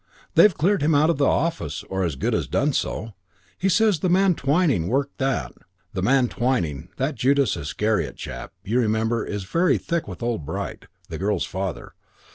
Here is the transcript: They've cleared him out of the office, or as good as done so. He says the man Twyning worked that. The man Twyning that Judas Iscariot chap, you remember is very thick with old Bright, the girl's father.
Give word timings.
They've 0.33 0.51
cleared 0.57 0.81
him 0.81 0.95
out 0.95 1.11
of 1.11 1.19
the 1.19 1.27
office, 1.27 1.83
or 1.83 2.03
as 2.03 2.15
good 2.15 2.33
as 2.33 2.47
done 2.47 2.73
so. 2.73 3.13
He 3.59 3.69
says 3.69 3.99
the 3.99 4.09
man 4.09 4.33
Twyning 4.33 4.87
worked 4.87 5.19
that. 5.19 5.51
The 5.93 6.01
man 6.01 6.27
Twyning 6.27 6.87
that 6.97 7.13
Judas 7.13 7.55
Iscariot 7.55 8.15
chap, 8.15 8.51
you 8.63 8.79
remember 8.79 9.23
is 9.23 9.43
very 9.43 9.77
thick 9.77 10.07
with 10.07 10.23
old 10.23 10.43
Bright, 10.43 10.87
the 11.09 11.19
girl's 11.19 11.45
father. 11.45 11.93